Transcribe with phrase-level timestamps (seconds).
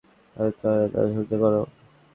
[0.35, 1.61] নদীর তলদেশে অনুসন্ধান করো!